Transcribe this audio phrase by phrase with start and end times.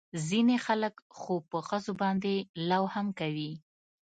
[0.27, 2.33] ځينې خلق خو په ښځو باندې
[2.69, 3.51] لو هم کوي.